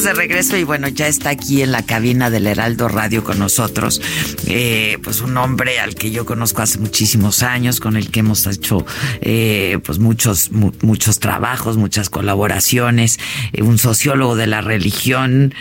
[0.00, 4.00] de regreso y bueno, ya está aquí en la cabina del Heraldo Radio con nosotros,
[4.46, 8.46] eh, pues un hombre al que yo conozco hace muchísimos años, con el que hemos
[8.46, 8.86] hecho
[9.20, 13.20] eh, pues muchos muchos trabajos, muchas colaboraciones,
[13.52, 15.54] eh, un sociólogo de la religión,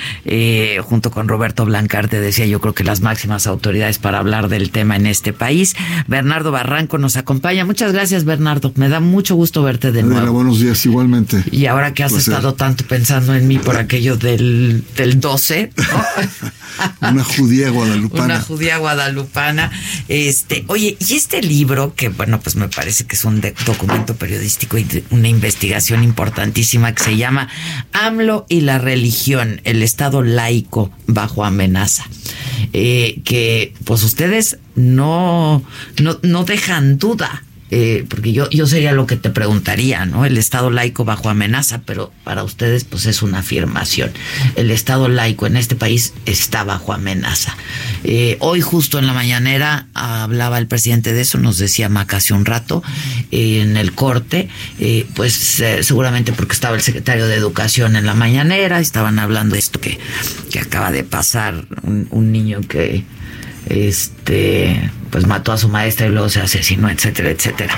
[0.82, 4.96] junto con Roberto Blancarte decía yo creo que las máximas autoridades para hablar del tema
[4.96, 5.76] en este país.
[6.08, 7.66] Bernardo Barranco nos acompaña.
[7.66, 10.32] Muchas gracias Bernardo, me da mucho gusto verte de nuevo.
[10.32, 11.44] buenos días igualmente.
[11.52, 15.72] Y ahora que has estado tanto pensando en mí por aquello del, del 12.
[17.02, 18.26] Una judía guadalupana.
[18.26, 19.72] Una judía guadalupana.
[20.08, 24.78] Este, oye, y este libro, que bueno, pues me parece que es un documento periodístico
[24.78, 27.50] y una investigación importantísima que se llama
[27.94, 32.06] AMLO y la religión, el Estado laico bajo amenaza.
[32.74, 35.64] Eh, que pues ustedes no,
[36.02, 40.26] no, no dejan duda eh, porque yo, yo sería lo que te preguntaría, ¿no?
[40.26, 44.12] El Estado laico bajo amenaza, pero para ustedes pues es una afirmación.
[44.56, 47.56] El Estado laico en este país está bajo amenaza.
[48.04, 52.34] Eh, hoy justo en la mañanera hablaba el presidente de eso, nos decía Maca hace
[52.34, 52.84] un rato
[53.32, 54.50] en el corte,
[54.80, 59.60] eh, pues seguramente porque estaba el secretario de Educación en la mañanera, estaban hablando de
[59.60, 59.98] esto que,
[60.52, 63.06] que acaba de pasar, un niño que
[63.68, 67.78] este, pues mató a su maestra y luego se asesinó, etcétera, etcétera.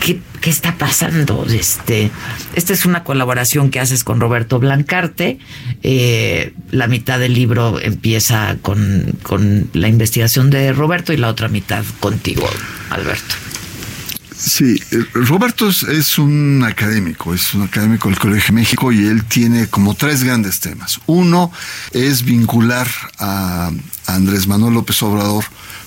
[0.00, 1.46] ¿Qué, qué está pasando?
[1.48, 2.10] Este,
[2.54, 5.38] esta es una colaboración que haces con Roberto Blancarte.
[5.82, 11.48] Eh, la mitad del libro empieza con, con la investigación de Roberto y la otra
[11.48, 12.46] mitad contigo,
[12.90, 13.34] Alberto.
[14.36, 19.68] Sí, eh, Roberto es, un académico, es un académico del Colegio México y él tiene
[19.68, 21.00] como tres grandes temas.
[21.06, 21.52] Uno
[21.92, 23.70] es vincular a
[24.06, 25.44] Andrés Manuel López Obrador,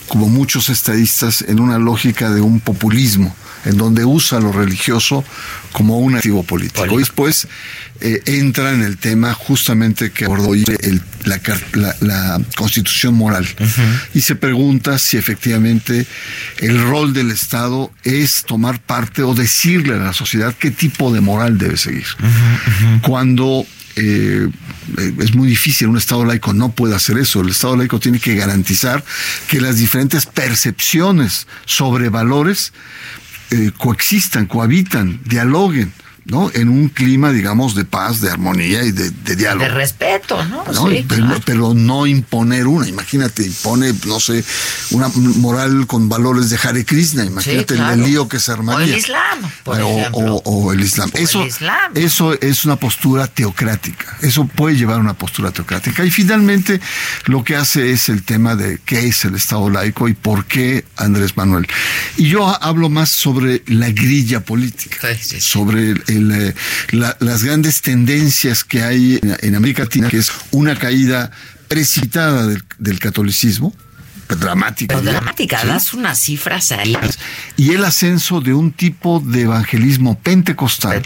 [0.08, 3.36] como muchos estadistas, en una lógica de un populismo
[3.66, 5.24] en donde usa lo religioso
[5.72, 6.96] como un activo político.
[6.96, 7.48] Y después
[8.00, 13.48] eh, entra en el tema justamente que abordó el, la, constitución moral
[14.14, 16.06] y se pregunta si efectivamente
[16.60, 21.22] el rol del Estado es tomar parte o decirle a la sociedad qué tipo de
[21.22, 22.08] moral debe seguir.
[23.02, 23.66] Cuando
[23.98, 24.50] eh,
[25.20, 27.42] es muy difícil, un Estado laico no puede hacer eso.
[27.42, 29.04] El Estado laico tiene que garantizar
[29.48, 32.74] que las diferentes percepciones sobre valores
[33.50, 35.94] eh, coexistan, cohabitan, dialoguen.
[36.28, 36.52] ¿No?
[36.54, 39.64] En un clima, digamos, de paz, de armonía y de, diálogo.
[39.64, 40.64] De respeto, ¿no?
[41.46, 42.06] pero, ¿no?
[42.06, 42.88] impponer una.
[42.88, 44.44] Imagínate, impone, no sé,
[44.92, 47.26] una moral con valores de Hare Krishna.
[47.26, 48.86] Imagínate el lío que se armaría.
[48.86, 51.10] O el Islam, por o, el Islam.
[51.14, 51.46] eso,
[51.96, 54.18] eso es una postura teocrática.
[54.22, 56.04] Eso puede llevar a una postura teocrática.
[56.04, 56.82] Y finalmente,
[57.26, 60.84] lo que hace es el tema de qué es el Estado laico y por qué
[60.98, 61.68] Andrés Manuel.
[62.18, 65.08] Y yo hablo más sobre la grilla política,
[65.40, 66.54] sobre el eh,
[67.20, 71.32] las grandes tendencias que hay en, América Latina, que es una caída
[71.68, 72.48] precipitada
[72.78, 73.74] del, catolicismo,
[74.28, 75.00] dramática.
[75.02, 76.98] dramática, das unas cifras ahí.
[77.56, 81.02] Y el ascenso de un tipo de evangelismo pentecostal,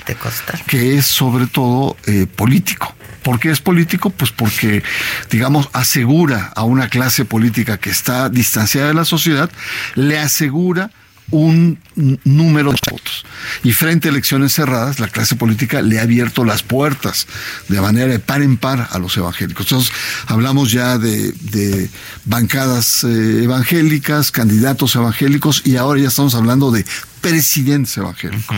[0.67, 2.95] que es sobre todo eh, político.
[3.23, 4.09] ¿Por qué es político?
[4.09, 4.83] Pues porque,
[5.29, 9.51] digamos, asegura a una clase política que está distanciada de la sociedad,
[9.95, 10.89] le asegura
[11.31, 11.79] un
[12.23, 13.25] número de votos.
[13.63, 17.27] Y frente a elecciones cerradas, la clase política le ha abierto las puertas
[17.67, 19.65] de manera de par en par a los evangélicos.
[19.65, 19.93] Entonces,
[20.27, 21.89] hablamos ya de,
[22.25, 26.85] bancadas eh, evangélicas, candidatos evangélicos, y ahora ya estamos hablando de
[27.21, 28.57] presidentes evangélicos.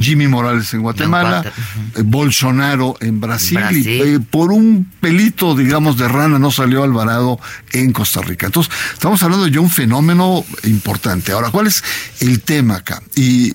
[0.00, 6.08] Jimmy Morales en Guatemala, eh, Bolsonaro en Brasil, y eh, por un pelito, digamos, de
[6.08, 7.38] rana no salió Alvarado
[7.72, 8.46] en Costa Rica.
[8.46, 11.32] Entonces, estamos hablando de un fenómeno importante.
[11.32, 11.84] Ahora, ¿cuál es
[12.20, 13.02] el tema acá?
[13.14, 13.54] y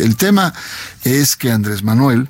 [0.00, 0.52] el tema
[1.02, 2.28] es que Andrés Manuel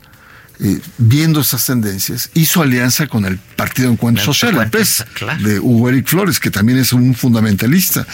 [0.61, 5.05] eh, viendo esas tendencias, hizo alianza con el Partido Encuentro Social, el PES,
[5.41, 8.07] de Hugo Eric Flores, que también es un fundamentalista.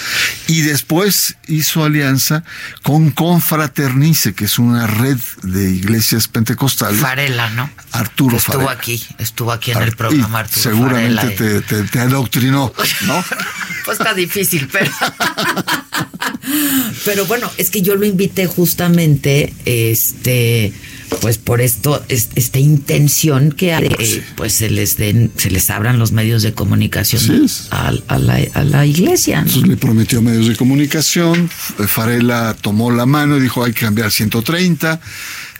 [0.46, 2.44] Y después hizo alianza
[2.82, 7.00] con Confraternice, que es una red de iglesias pentecostales.
[7.00, 7.70] Farela, ¿no?
[7.92, 13.24] Arturo estuvo aquí, estuvo aquí en el programa Arturo Seguramente te, te, adoctrinó, ¿no?
[13.84, 14.90] pues está difícil, pero...
[17.04, 20.72] Pero bueno, es que yo lo invité justamente, este,
[21.20, 26.12] pues por esto, esta intención que eh, pues se les den, se les abran los
[26.12, 29.38] medios de comunicación a, la, iglesia.
[29.40, 34.10] Entonces le prometió medios de comunicación, Farela tomó la mano y dijo hay que cambiar
[34.10, 35.00] 130.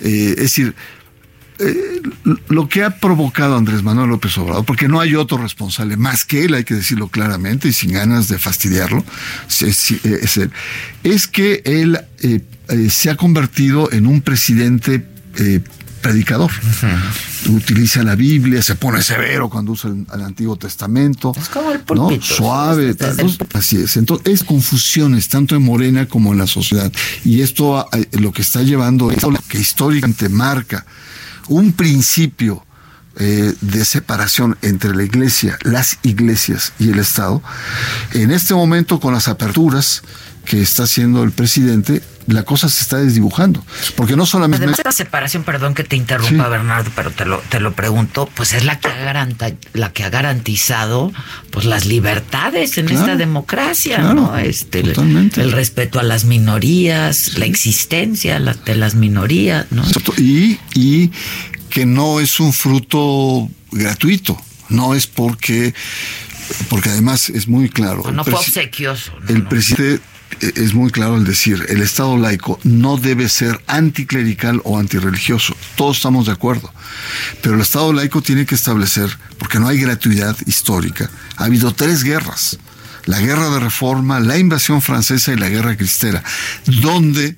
[0.00, 0.75] Eh, es decir,
[1.60, 2.02] eh,
[2.49, 6.44] lo que ha provocado Andrés Manuel López Obrador, porque no hay otro responsable más que
[6.44, 9.05] él, hay que decirlo claramente y sin ganas de fastidiarlo,
[9.49, 9.90] es,
[10.37, 10.52] él,
[11.02, 15.05] es que él eh, eh, se ha convertido en un presidente
[16.00, 16.50] predicador.
[17.49, 21.32] Utiliza la Biblia, se pone severo cuando usa el, Antiguo Testamento.
[21.37, 22.96] Es como el pulpito, Suave.
[23.55, 23.96] así es.
[23.96, 26.93] Entonces, es confusiones tanto en Morena como en la sociedad.
[27.25, 30.87] Y esto lo que está llevando es lo que históricamente marca
[31.48, 32.64] un principio
[33.20, 37.42] eh, de separación entre la iglesia, las iglesias y el Estado,
[38.12, 40.02] en este momento con las aperturas
[40.48, 43.62] que está haciendo el presidente, la cosa se está desdibujando.
[43.96, 44.64] Porque no solamente.
[44.64, 48.54] Además, esta separación, perdón que te interrumpa, Bernardo, pero te lo, te lo pregunto, pues
[48.54, 49.26] es la que ha,
[49.74, 51.12] la que ha garantizado
[51.50, 54.38] pues las libertades en esta democracia, ¿no?
[54.38, 59.84] Este, el, respeto a las minorías, la existencia de las minorías, ¿no?
[60.16, 61.12] Y, y
[61.68, 64.40] que no es un fruto gratuito,
[64.70, 65.74] no es porque
[66.70, 68.10] porque además es muy claro.
[68.10, 69.12] No fue obsequioso.
[69.28, 70.00] el presidente
[70.40, 75.56] es muy claro el decir, el Estado laico no debe ser anticlerical o antirreligioso.
[75.76, 76.72] Todos estamos de acuerdo.
[77.42, 82.04] Pero el Estado laico tiene que establecer, porque no hay gratuidad histórica, ha habido tres
[82.04, 82.58] guerras.
[83.04, 86.22] La guerra de reforma, la invasión francesa y la guerra cristera,
[86.66, 87.36] donde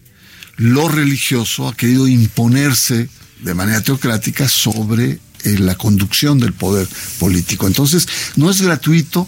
[0.57, 3.09] lo religioso ha querido imponerse
[3.39, 6.89] de manera teocrática sobre eh, la conducción del poder
[7.19, 7.67] político.
[7.67, 9.27] Entonces, no es gratuito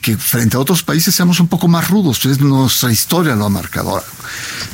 [0.00, 2.24] que frente a otros países seamos un poco más rudos.
[2.24, 4.02] Es nuestra historia lo ha marcado.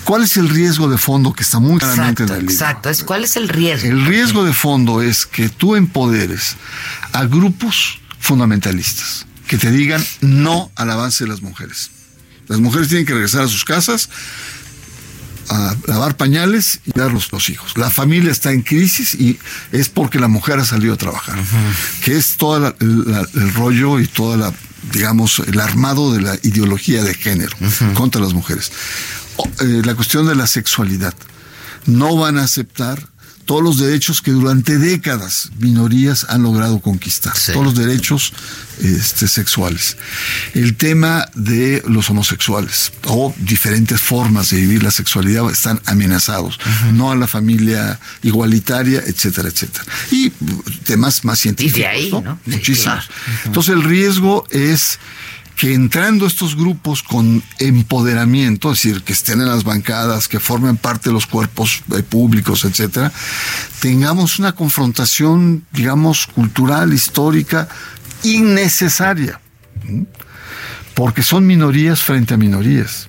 [0.05, 2.53] ¿cuál es el riesgo de fondo que está muy claramente en el libro?
[2.53, 3.89] Exacto, ¿cuál es el riesgo?
[3.89, 6.57] El riesgo de fondo es que tú empoderes
[7.13, 11.91] a grupos fundamentalistas que te digan no al avance de las mujeres.
[12.49, 14.09] Las mujeres tienen que regresar a sus casas
[15.49, 17.77] a lavar pañales y dar los, los, hijos.
[17.77, 19.39] La familia está en crisis y
[19.71, 21.39] es porque la mujer ha salido a trabajar,
[22.03, 24.53] que es todo el rollo y toda la
[24.93, 27.57] digamos, el armado de la ideología de género
[27.95, 28.73] contra las mujeres.
[29.61, 31.15] Eh, la cuestión de la sexualidad.
[31.87, 33.09] No van a aceptar
[33.47, 38.33] todos los derechos que durante décadas minorías han logrado conquistar, todos los derechos
[38.83, 39.97] este, sexuales.
[40.53, 46.59] El tema de los homosexuales o diferentes formas de vivir la sexualidad están amenazados,
[46.93, 49.85] no a la familia igualitaria, etcétera, etcétera.
[50.11, 50.31] Y
[50.85, 52.39] temas más científicos, y de ahí, ¿no?
[52.45, 53.09] Muchísimos.
[53.45, 54.99] Entonces el riesgo es
[55.57, 60.77] que entrando estos grupos con empoderamiento, es decir, que estén en las bancadas, que formen
[60.77, 63.11] parte de los cuerpos eh, públicos, etcétera,
[63.81, 67.69] tengamos una confrontación, digamos, cultural, histórica,
[68.23, 69.41] innecesaria,
[70.95, 73.09] porque son minorías frente a minorías.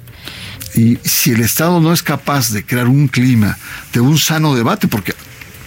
[0.73, 3.57] Y si el Estado no es capaz de crear un clima
[3.91, 5.13] de un sano debate, porque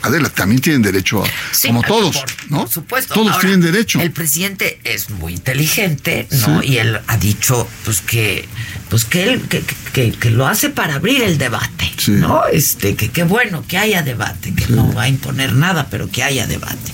[0.03, 1.29] Adela, también tienen derecho a,
[1.67, 2.61] como todos, ¿no?
[2.61, 3.15] Por supuesto.
[3.15, 4.01] Todos tienen derecho.
[4.01, 6.63] El presidente es muy inteligente, ¿no?
[6.63, 8.47] Y él ha dicho, pues que,
[8.89, 12.47] pues que él, que, que, lo hace para abrir el debate, ¿no?
[12.47, 16.23] Este, que qué bueno que haya debate, que no va a imponer nada, pero que
[16.23, 16.93] haya debate.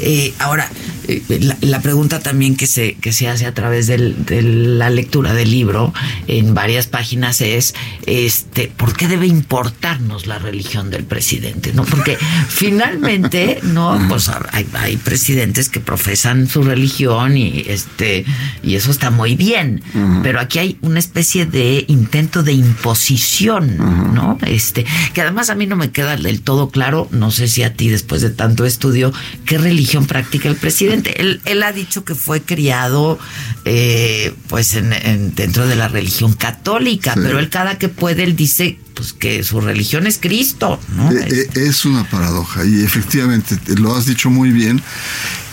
[0.00, 0.68] Eh, ahora,
[1.08, 1.22] eh,
[1.60, 3.98] la, pregunta también que se, que se hace a través de
[4.42, 5.92] la lectura del libro
[6.26, 7.74] en varias páginas es,
[8.06, 11.72] este, ¿por qué debe importarnos la religión del presidente?
[11.72, 11.84] ¿No?
[11.84, 12.16] Porque
[12.48, 18.24] finalmente, no, pues hay, presidentes que profesan su religión y este
[18.62, 19.82] y eso está muy bien,
[20.22, 23.76] pero aquí hay una especie de intento de imposición,
[24.14, 24.38] ¿no?
[24.46, 27.74] Este, que además a mí no me queda del todo claro, no sé si a
[27.74, 29.12] ti después de tanto estudio,
[29.44, 31.20] qué religión practica el presidente.
[31.20, 33.18] Él, él ha dicho que fue criado
[33.64, 38.78] eh, pues en, dentro de la religión católica, pero él cada que puede él dice
[38.94, 41.10] pues que su religión es Cristo, ¿no?
[41.10, 44.82] Eh, eh, es una paradoja y efectivamente lo has dicho muy bien.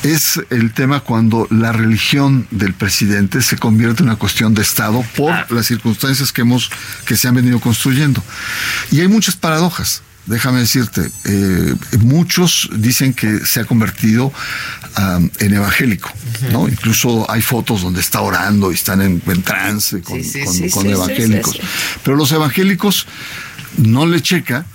[0.03, 5.03] Es el tema cuando la religión del presidente se convierte en una cuestión de Estado
[5.15, 5.45] por ah.
[5.49, 6.71] las circunstancias que hemos
[7.05, 8.23] que se han venido construyendo.
[8.91, 14.31] Y hay muchas paradojas déjame decirte, eh, muchos dicen que se ha convertido
[15.39, 16.11] en evangélico,
[16.51, 16.67] ¿no?
[16.67, 20.19] Incluso hay fotos donde está orando y están en, trance con,
[20.85, 21.59] evangélicos.
[22.03, 23.07] Pero los evangélicos
[23.77, 24.65] no le checa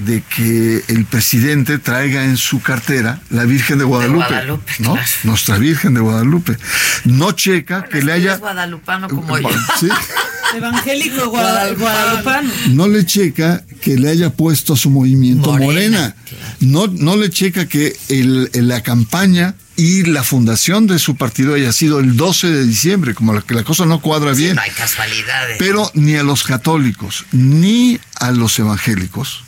[0.00, 4.34] de que el presidente traiga en su cartera la Virgen de Guadalupe,
[4.80, 4.96] ¿no?
[5.24, 6.56] Nuestra Virgen de Guadalupe.
[7.04, 9.48] No checa que le haya guadalupano como yo.
[10.56, 12.50] Evangélico guadalupano.
[12.68, 16.14] No le checa que le haya puesto a su movimiento Morena.
[16.60, 21.72] No, no le checa que el, la campaña y la fundación de su partido haya
[21.72, 24.56] sido el 12 de diciembre, como que la cosa no cuadra bien.
[24.56, 25.56] No hay casualidades.
[25.58, 29.45] Pero ni a los católicos ni a los evangélicos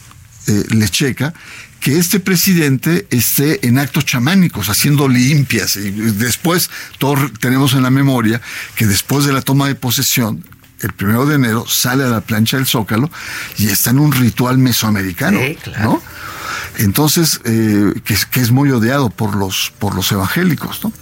[0.49, 1.33] eh, le checa
[1.81, 5.77] que este presidente esté en actos chamánicos, haciendo limpias.
[5.77, 8.41] Y después, todos tenemos en la memoria
[8.75, 10.45] que después de la toma de posesión,
[10.81, 13.11] el primero de enero, sale a la plancha del Zócalo
[13.59, 15.39] y está en un ritual mesoamericano,
[15.83, 16.03] ¿no?
[16.79, 20.93] Entonces, eh, que, que, es muy odiado por los, por los evangélicos, ¿no?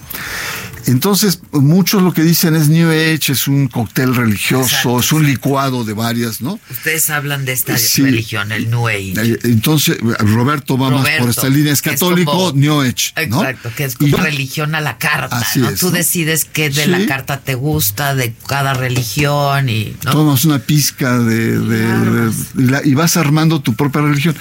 [0.87, 5.85] Entonces, muchos lo que dicen es New Age, es un cóctel religioso, es un licuado
[5.85, 6.61] de varias, ¿no?
[6.71, 9.15] Ustedes hablan de esta religión, el New Age.
[9.17, 13.13] Eh, entonces, Roberto va más por esta línea, es católico, New Age.
[13.29, 13.43] ¿no?
[13.43, 15.73] Exacto, que es como religión a la carta, ¿no?
[15.73, 19.97] Tú decides qué de la carta te gusta, de cada religión y...
[20.05, 20.13] ¿no?
[20.13, 22.31] Tomas una pizca de...
[22.85, 24.37] y vas armando tu propia religión.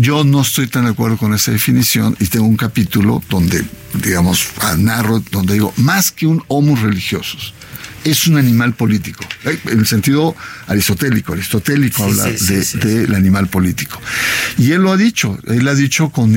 [0.00, 3.64] Yo no estoy tan de acuerdo con esa definición y tengo un capítulo donde,
[3.94, 4.46] digamos,
[4.78, 7.52] narro, donde digo, más que un homo religiosos,
[8.04, 9.58] es un animal político, ¿eh?
[9.64, 10.36] en el sentido
[10.68, 11.32] aristotélico.
[11.32, 14.00] Aristotélico habla del animal político.
[14.56, 16.32] Y él lo ha dicho, él ha dicho con,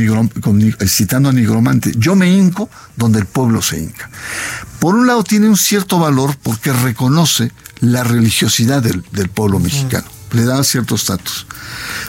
[0.88, 4.10] citando a Nigromante, yo me hinco donde el pueblo se hinca.
[4.80, 10.44] Por un lado tiene un cierto valor porque reconoce la religiosidad del, pueblo mexicano le
[10.44, 11.46] da cierto estatus.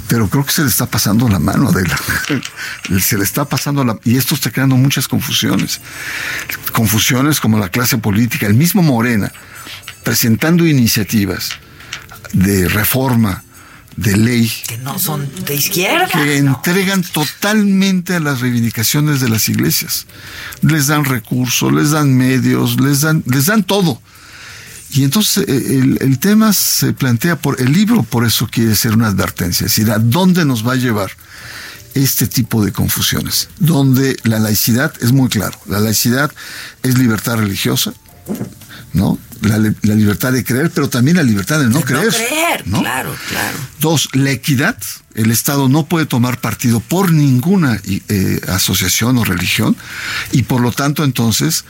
[0.09, 1.97] Pero creo que se le está pasando la mano a Adela.
[3.01, 3.99] se le está pasando la...
[4.05, 5.81] Y esto está creando muchas confusiones.
[6.73, 9.33] Confusiones como la clase política, el mismo Morena,
[10.05, 11.51] presentando iniciativas
[12.33, 13.43] de reforma,
[13.97, 14.53] de ley.
[14.67, 16.09] Que no son de izquierda.
[16.09, 20.07] Que entregan totalmente a las reivindicaciones de las iglesias.
[20.63, 24.01] Les dan recursos, les dan medios, les dan, les dan todo
[24.93, 29.09] y entonces eh, el, tema se plantea por el libro, por eso quiere ser una
[29.09, 31.11] advertencia, es decir, ¿a dónde nos va a llevar
[31.95, 33.49] este tipo de confusiones?
[33.59, 36.31] Donde la laicidad es muy claro, la laicidad
[36.83, 37.95] es libertad religiosa,
[38.93, 39.19] ¿no?
[39.41, 42.07] La, libertad de creer, pero también la libertad de no creer.
[42.07, 43.59] No creer, claro, claro.
[43.81, 44.77] Dos, la equidad.
[45.15, 49.77] El Estado no puede tomar partido por ninguna eh, asociación o religión
[50.31, 51.67] y por lo tanto entonces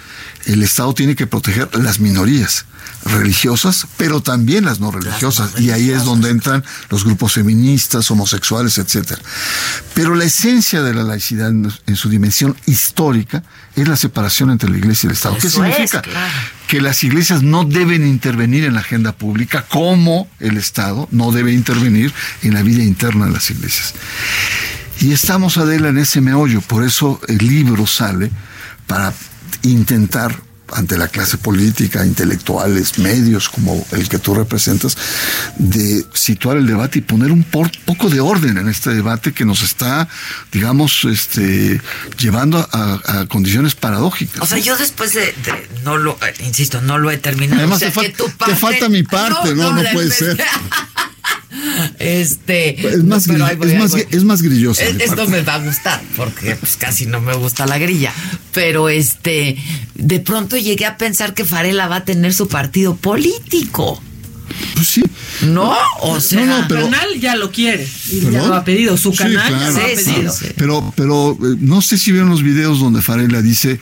[0.47, 2.67] el Estado tiene que proteger las minorías
[3.05, 5.59] religiosas, pero también las no religiosas.
[5.59, 9.21] y ahí es donde entran los grupos feministas, homosexuales, etcétera.
[9.95, 13.43] Pero la esencia de la laicidad en, su dimensión histórica
[13.75, 15.37] es la separación entre la iglesia y el Estado.
[15.41, 16.03] ¿Qué significa?
[16.73, 21.53] Que las iglesias no deben intervenir en la agenda pública como el Estado no debe
[21.53, 23.93] intervenir en la vida interna de las iglesias.
[25.03, 28.31] Y estamos, Adela, en ese meollo, por eso el libro sale
[28.87, 29.13] para
[29.65, 30.35] intentar
[30.75, 34.97] ante la clase política, intelectuales, medios como el que tú representas,
[35.57, 39.63] de situar el debate y poner un poco de orden en este debate que nos
[39.63, 40.09] está,
[40.51, 41.81] digamos, este,
[42.19, 44.43] llevando a, condiciones paradójicas.
[44.43, 45.35] O sea, yo después de,
[45.85, 47.61] no lo, eh, insisto, no lo he terminado.
[47.61, 47.91] Además, te,
[48.57, 50.43] falta mi parte, no, no, puede ser.
[52.03, 52.95] Este.
[52.95, 54.83] Es más, es, más grillosa.
[54.83, 58.13] esto me va a gustar, porque pues, casi no me gusta la grilla.
[58.53, 59.57] Pero este,
[59.95, 64.03] de pronto llegué a pensar que Farela va a tener su partido político.
[64.75, 65.03] Pues sí.
[65.43, 67.89] No, o sea, su canal ya lo quiere.
[68.11, 68.97] Y ya lo ha pedido.
[68.97, 70.35] Su canal ya lo ha pedido.
[70.57, 73.81] Pero, pero eh, no sé si vieron los videos donde Farela dice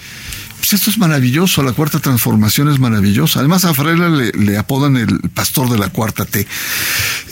[0.70, 3.40] pues esto es maravilloso, la cuarta transformación es maravillosa.
[3.40, 6.46] Además a Farela le, apodan el pastor de la cuarta T.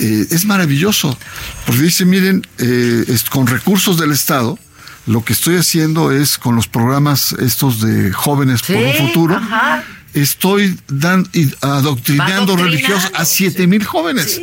[0.01, 1.17] Eh, es maravilloso,
[1.65, 4.59] porque dice, miren, eh, con recursos del Estado,
[5.07, 9.41] lo que estoy haciendo es con los programas estos de jóvenes por un futuro.
[10.15, 11.25] Estoy dan,
[11.61, 14.41] adoctrinando religiosos a siete mil jóvenes.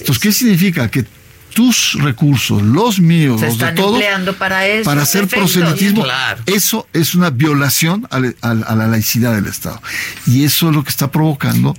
[0.00, 0.90] Entonces, ¿qué significa?
[0.90, 1.06] Que
[1.56, 3.98] tus recursos, los míos, los de todos,
[4.38, 6.04] para, eso, para hacer proselitismo.
[6.44, 9.80] Eso es una violación a, la laicidad del Estado.
[10.26, 11.74] Y eso es lo que está provocando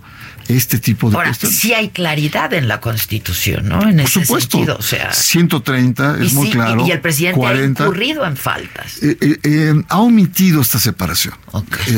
[0.47, 3.87] este tipo de Ahora, Sí hay claridad en la Constitución, ¿no?
[3.87, 4.57] En Por supuesto.
[4.57, 6.85] Sentido, o sea, 130 es muy claro.
[6.85, 9.01] Y el presidente ha incurrido en faltas.
[9.03, 11.35] Eh, eh, eh, ha omitido esta separación.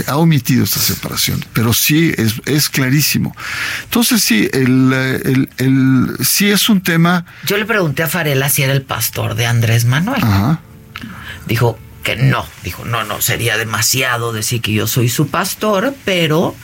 [0.08, 3.36] ha omitido esta separación, pero sí es, es clarísimo.
[3.84, 7.26] Entonces sí, el, el, sí es un tema...
[7.46, 10.24] Yo le pregunté a Farela si era el pastor de Andrés Manuel.
[10.24, 10.62] Ajá.
[11.48, 12.46] Dijo que no.
[12.64, 16.56] Dijo, no, no, sería demasiado decir que yo soy su pastor, pero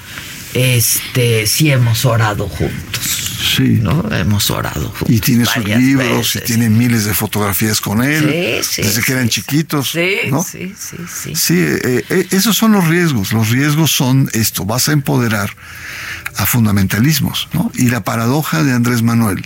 [0.55, 3.21] este sí hemos orado juntos.
[3.55, 3.79] Sí.
[3.81, 4.03] ¿no?
[4.11, 4.93] Hemos orado.
[5.07, 8.63] Y tiene sus libros y tiene miles de fotografías con él.
[8.63, 9.91] Sí, sí, desde que eran chiquitos.
[9.91, 10.43] Sí, ¿no?
[10.43, 11.35] sí, sí, sí.
[11.35, 13.33] Sí, eh, eh, esos son los riesgos.
[13.33, 14.65] Los riesgos son esto.
[14.65, 15.51] Vas a empoderar
[16.37, 17.71] a fundamentalismos, ¿no?
[17.75, 19.45] Y la paradoja de Andrés Manuel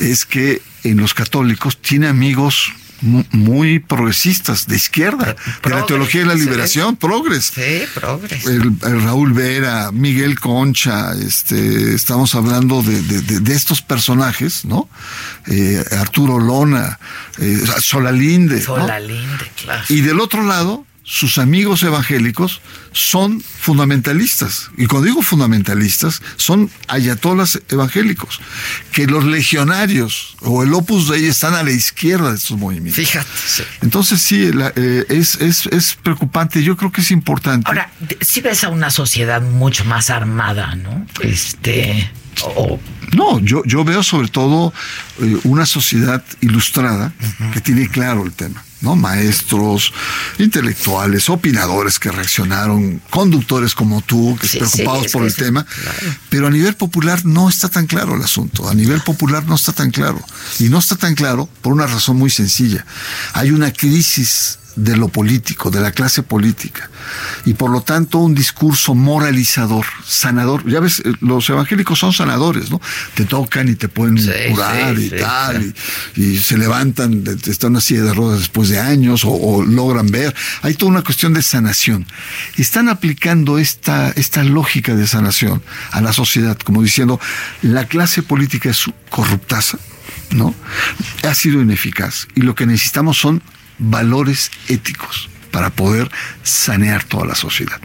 [0.00, 6.26] es que en los católicos tiene amigos muy progresistas, de izquierda, de la teología de
[6.26, 7.52] la liberación, progres.
[7.54, 8.44] Sí, progres.
[8.46, 14.88] El, Raúl Vera, Miguel Concha, este, estamos hablando de, de, estos personajes, ¿no?
[15.46, 16.98] Eh, Arturo Lona,
[17.38, 18.62] eh, Solalinde.
[18.62, 19.84] Solalinde, claro.
[19.88, 22.60] Y del otro lado, sus amigos evangélicos
[22.92, 24.70] son fundamentalistas.
[24.76, 28.40] Y cuando digo fundamentalistas, son ayatolas evangélicos.
[28.92, 33.02] Que los legionarios o el opus de están a la izquierda de estos movimientos.
[33.02, 33.26] Fíjate.
[33.80, 36.62] Entonces sí, eh, es, es, es, preocupante.
[36.62, 37.66] Yo creo que es importante.
[37.66, 41.06] Ahora, si ves a una sociedad mucho más armada, ¿no?
[41.22, 42.10] Este...
[43.16, 44.74] No, yo, yo veo sobre todo
[45.20, 47.12] eh, una sociedad ilustrada
[47.54, 48.62] que tiene claro el tema.
[48.80, 48.96] ¿No?
[48.96, 49.92] Maestros,
[50.38, 55.66] intelectuales, opinadores que reaccionaron, conductores como tú, que preocupados por el tema,
[56.28, 59.72] pero a nivel popular no está tan claro el asunto, a nivel popular no está
[59.72, 60.22] tan claro.
[60.58, 62.84] Y no está tan claro por una razón muy sencilla.
[63.34, 66.88] Hay una crisis de lo político, de la clase política.
[67.44, 70.68] Y por lo tanto un discurso moralizador, sanador.
[70.70, 72.80] Ya ves, eh, los evangélicos son sanadores, ¿no?
[73.14, 74.16] Te tocan y te pueden
[74.50, 75.74] curar y tal,
[76.14, 80.34] y, se levantan, están una silla de ruedas después de años o, logran ver.
[80.62, 82.06] Hay toda una cuestión de sanación.
[82.56, 87.20] Están aplicando esta, esta lógica de sanación a la sociedad, como diciendo,
[87.62, 89.78] la clase política es corruptaza,
[90.30, 90.54] ¿no?
[91.24, 93.42] Ha sido ineficaz y lo que necesitamos son
[93.78, 96.10] valores éticos para poder
[96.42, 97.80] sanear toda la sociedad.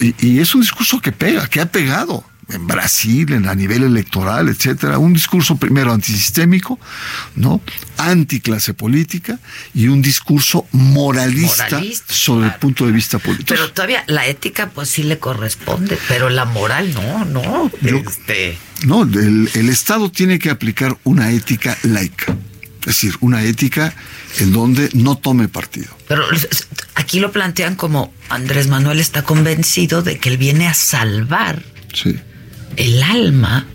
[0.00, 4.48] y, es un discurso que pega, que ha pegado en Brasil, en a nivel electoral,
[4.48, 6.78] etcétera, un discurso primero antisistémico,
[7.36, 7.60] ¿no?
[7.96, 9.38] Anticlase política
[9.72, 13.48] y un discurso moralista, sobre el punto de vista político.
[13.48, 17.70] Pero todavía la ética pues sí le corresponde, pero la moral no, no.
[17.82, 18.58] Este.
[18.84, 22.36] No, el Estado tiene que aplicar una ética laica,
[22.86, 23.94] es decir, una ética
[24.40, 25.96] en donde no tome partido.
[26.08, 26.24] Pero
[26.94, 31.62] aquí lo plantean como Andrés Manuel está convencido de que él viene a salvar
[32.76, 33.66] el alma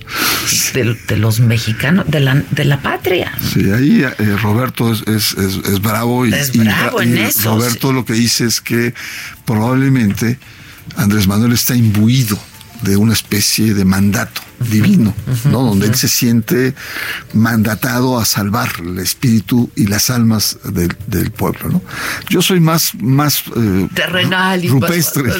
[0.73, 3.31] de, los mexicanos, de la, de la patria.
[3.53, 8.13] Sí, ahí eh, Roberto es, es, bravo y, es bravo en eso, Roberto lo que
[8.13, 8.93] dice es que
[9.45, 10.37] probablemente
[10.97, 12.39] Andrés Manuel está imbuido
[12.81, 15.13] de una especie de mandato divino,
[15.45, 15.63] ¿no?
[15.63, 16.75] Donde él se siente
[17.33, 21.81] mandatado a salvar el espíritu y las almas del, pueblo, ¿no?
[22.29, 25.23] Yo soy más, más eh, terrenal y rupestre,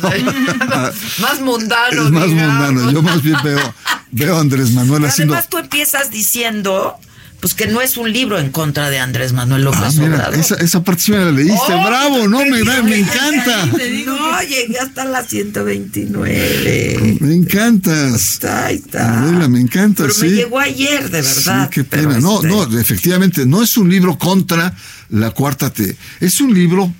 [1.19, 2.03] más mundano.
[2.03, 2.91] Es más mundano.
[2.91, 3.73] Yo más bien veo,
[4.11, 5.33] veo a Andrés Manuel haciendo.
[5.33, 6.97] Además, tú empiezas diciendo
[7.39, 10.55] pues que no es un libro en contra de Andrés Manuel López ah, mira, Esa,
[10.55, 13.65] esa parte sí me la leíste, oh, bravo, no, me, me, encanta.
[13.65, 17.17] No, llegué hasta la 129.
[17.21, 18.43] Me encantas.
[18.43, 19.47] Ahí está.
[19.47, 21.65] me encanta, Pero me llegó ayer, de verdad.
[21.65, 22.19] Sí, qué pena.
[22.19, 24.75] No, este no, efectivamente, no es un libro contra
[25.09, 26.93] la cuarta T, es un libro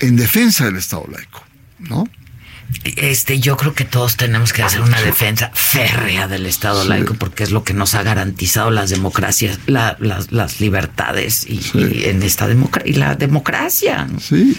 [0.00, 1.44] en defensa del Estado laico,
[1.78, 2.08] ¿no?
[3.00, 7.44] Este, yo creo que todos tenemos que hacer una defensa férrea del Estado laico porque
[7.44, 11.62] es lo que nos ha garantizado las democracias, las, libertades y,
[12.04, 14.06] en esta democracia y la democracia.
[14.20, 14.54] Sí,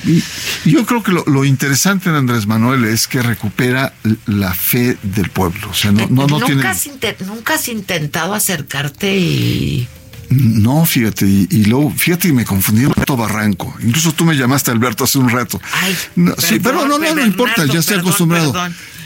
[0.65, 3.93] y, yo creo que lo, interesante de Andrés Manuel es que recupera
[4.25, 5.69] la fe del pueblo.
[5.69, 6.89] O sea, no, no, no ¿Nunca, has
[7.27, 9.87] nunca has intentado acercarte y
[10.31, 13.73] no, fíjate, y, luego, fíjate que me confundí Alberto Barranco.
[13.83, 15.59] Incluso tú me llamaste Alberto hace un rato.
[15.73, 15.95] Ay,
[16.37, 18.53] sí, pero no, no, no importa, ya estoy acostumbrado.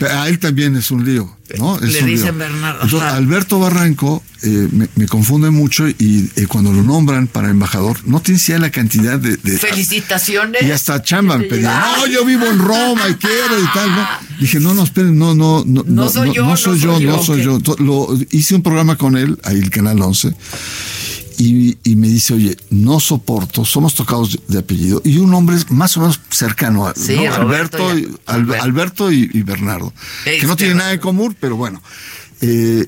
[0.01, 1.79] A él también es un lío, ¿no?
[1.79, 3.01] Le dicen Bernardo.
[3.01, 8.39] Alberto Barranco eh, me, confunde mucho y eh, cuando lo nombran para embajador, no tiene
[8.39, 10.61] ya la cantidad de, Felicitaciones.
[10.61, 14.07] Y hasta chamba me pedía, no, yo vivo en Roma y quiero y tal, ¿no?
[14.39, 17.41] Dije, no, no, esperen, no, no, no, no, soy yo, no soy yo, no soy
[17.41, 17.59] yo.
[17.79, 20.35] Lo, hice un programa con él, ahí el Canal 11
[21.37, 26.01] y, me dice, oye, no soporto, somos tocados de, apellido, y un hombre más o
[26.01, 26.93] menos cercano a
[27.35, 29.93] Alberto, y, Alberto y, Bernardo,
[30.23, 31.81] que no tiene nada en común, pero bueno.
[32.41, 32.85] Eh,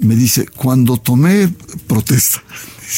[0.00, 1.48] me dice, cuando tomé
[1.86, 2.42] protesta,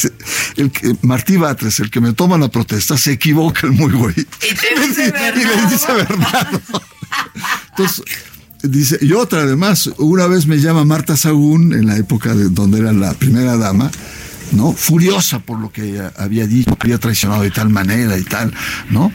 [0.57, 4.15] el que, Martí Batres, el que me toma la protesta, se equivoca el muy güey.
[4.45, 6.61] Y, le dice Bernardo.
[7.69, 8.03] Entonces,
[8.63, 12.79] dice, y otra además, una vez me llama Marta Sagún, en la época de donde
[12.79, 13.91] era la primera dama,
[14.51, 14.73] ¿no?
[14.73, 18.53] Furiosa por lo que había dicho, había traicionado de tal manera y tal,
[18.89, 19.11] ¿no?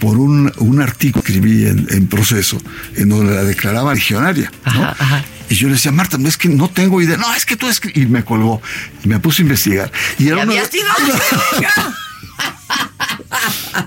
[0.00, 2.58] Por un, artículo que escribí en, proceso,
[2.96, 4.50] en donde la declaraba legionaria,
[5.48, 7.16] Y yo le decía, Marta, es que no tengo idea.
[7.16, 8.62] No, es que tú es Y me colgó.
[9.04, 9.92] Y me puse a investigar.
[10.18, 10.54] Y era una...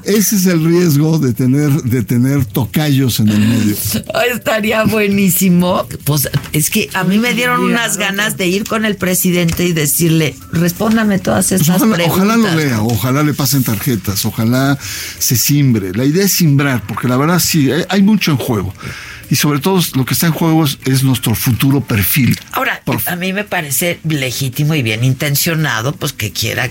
[0.03, 3.75] Ese es el riesgo de tener, de tener tocayos en el medio.
[4.33, 5.87] Estaría buenísimo.
[6.03, 9.73] Pues es que a mí me dieron unas ganas de ir con el presidente y
[9.73, 12.07] decirle, respóndame todas estas preguntas.
[12.07, 14.77] Ojalá lo lea, ojalá le pasen tarjetas, ojalá
[15.19, 15.93] se simbre.
[15.93, 18.73] La idea es simbrar, porque la verdad sí, hay mucho en juego
[19.33, 22.39] y sobre todo lo que está en juego es, nuestro futuro perfil.
[22.51, 26.69] Ahora, a mí me parece legítimo y bien intencionado, pues que quiera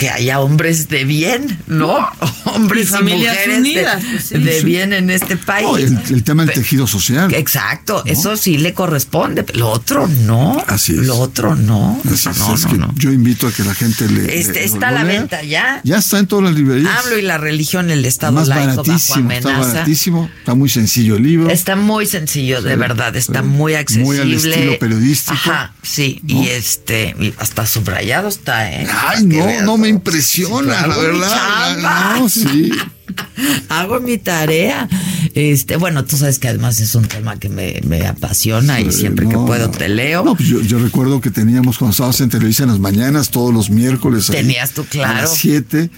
[0.00, 1.98] que haya hombres de bien, ¿no?
[2.46, 5.92] Hombres y, mujeres unidas, de, pues bien en este país.
[6.08, 7.34] el, tema del tejido social.
[7.34, 9.44] Exacto, eso sí le corresponde.
[9.52, 10.64] Lo otro no.
[10.66, 11.06] Así es.
[11.06, 12.00] Lo otro no.
[12.10, 14.40] Así es, no, Yo invito a que la gente le.
[14.40, 15.82] Este, está a la venta ya.
[15.84, 17.04] Ya está en todas las librerías.
[17.04, 19.50] Hablo y la religión, el Estado Más laico baratísimo, bajo amenaza.
[19.50, 21.50] Está baratísimo, está muy sencillo el libro.
[21.50, 24.06] Está muy sencillo, de verdad, está muy accesible.
[24.06, 25.34] Muy al estilo periodístico.
[25.34, 28.86] Ajá, sí, y este, hasta subrayado está, ¿eh?
[29.06, 32.16] Ay, no, no me impresiona, la verdad.
[32.18, 32.70] No, sí.
[33.68, 34.88] Hago mi tarea.
[35.34, 39.36] Este, bueno, tú sabes que además es un tema que me, apasiona y siempre que
[39.36, 40.24] puedo te leo.
[40.24, 43.70] No, pues yo, recuerdo que teníamos cuando estabas en televisión en las mañanas, todos los
[43.70, 44.26] miércoles.
[44.26, 45.18] Tenías tú, claro.
[45.18, 45.90] A las siete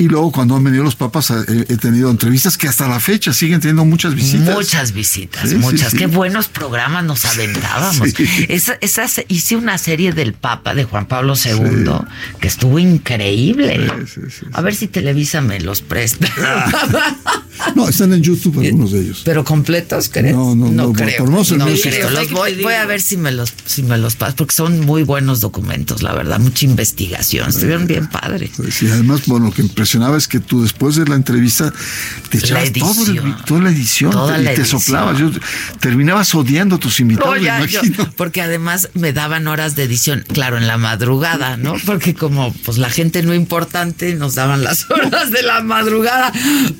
[0.00, 3.60] y luego cuando han venido los papas he, tenido entrevistas que hasta la fecha siguen
[3.60, 4.54] teniendo muchas visitas.
[4.54, 5.92] Muchas visitas, muchas.
[5.92, 8.08] Qué buenos programas nos aventábamos.
[8.48, 8.78] Esa,
[9.28, 11.84] hice una serie del Papa de Juan Pablo II
[12.40, 13.92] que estuvo increíble.
[14.54, 16.26] A ver si Televisa me los presta.
[17.74, 19.22] no, están en YouTube algunos de ellos.
[19.24, 20.34] ¿Pero completos, crees?
[20.34, 21.26] No, no, no, creo.
[21.26, 22.10] no, creo.
[22.10, 25.02] Los voy, voy, a ver si me los, si me los paso, porque son muy
[25.02, 26.40] buenos documentos, la verdad.
[26.40, 27.50] Mucha investigación.
[27.50, 28.52] Estuvieron bien padres.
[28.70, 29.62] Sí, además, bueno, que
[29.94, 31.72] impresionante es que tú después de la entrevista
[32.30, 32.72] te echabas
[33.46, 35.18] toda la edición y te soplabas.
[35.18, 35.30] Yo,
[35.80, 37.38] terminabas odiando a tus invitados,
[38.16, 41.74] porque además me daban horas de edición, claro, en la madrugada, ¿no?
[41.86, 46.32] Porque como pues la gente no importante nos daban las horas de la madrugada,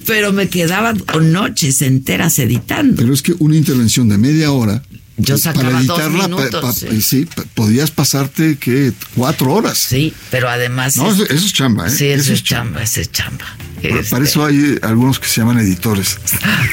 [0.06, 2.96] pero me quedaban noches enteras editando.
[2.96, 4.82] Pero es que una intervención de media hora
[5.20, 6.84] yo sacaba dos minutos.
[7.00, 7.28] sí.
[7.54, 9.78] podías pasarte que cuatro horas.
[9.78, 10.96] Sí, pero además.
[10.96, 11.90] No, eso, es chamba, ¿eh?
[11.90, 13.46] Sí, eso, es chamba, eso es chamba.
[13.82, 16.18] Para, este eso hay algunos que se llaman editores.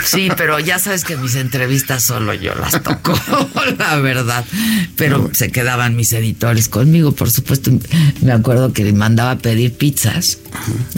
[0.05, 3.13] Sí, pero ya sabes que mis entrevistas solo yo las toco,
[3.77, 4.45] la verdad.
[4.95, 7.71] Pero se quedaban mis editores conmigo, por supuesto.
[8.21, 10.39] Me acuerdo que mandaba a pedir pizzas,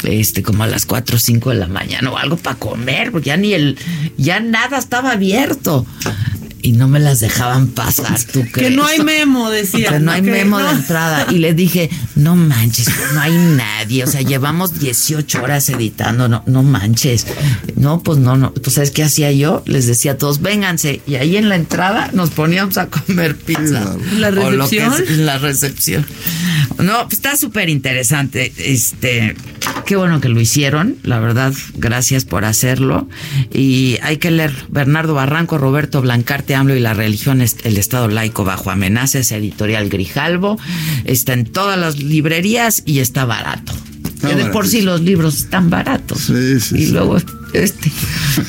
[0.04, 3.28] este, como a las cuatro o cinco de la mañana o algo para comer, porque
[3.28, 3.78] ya ni el,
[4.18, 5.88] ya nada estaba abierto
[6.62, 8.70] y no me las dejaban pasar, ¿tú crees?
[8.70, 9.90] Que no hay memo, decía.
[9.90, 11.28] Que no hay memo de entrada.
[11.30, 14.04] Y le dije, no manches, no hay nadie.
[14.04, 17.26] O sea, llevamos 18 horas editando, no, no manches.
[17.76, 18.54] No, pues no, no.
[18.54, 19.64] Pues, ¿sabes qué hacía yo?
[19.66, 21.02] Les decía a todos, vénganse.
[21.08, 23.96] Y ahí en la entrada nos poníamos a comer pizza.
[24.18, 24.94] ¿La recepción?
[25.26, 26.06] la recepción.
[26.78, 28.54] No, pues está súper interesante.
[28.58, 29.36] Este,
[29.86, 33.08] qué bueno que lo hicieron, la verdad, gracias por hacerlo.
[33.52, 38.44] Y hay que leer Bernardo Barranco, Roberto Blancarte, AMLO y la religión, el Estado laico
[38.44, 40.58] bajo amenaza, es editorial Grijalvo.
[41.06, 43.74] Está en todas las librerías y está barato.
[44.22, 46.20] de por sí los libros están baratos.
[46.22, 46.76] Sí, sí.
[46.78, 47.18] Y luego
[47.54, 47.92] este.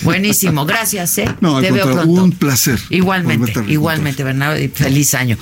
[0.03, 1.35] Buenísimo, gracias, ¿eh?
[1.41, 2.25] No, Te veo pronto.
[2.25, 2.79] Un placer.
[2.91, 5.39] Igualmente, igualmente, Bernardo, y feliz año.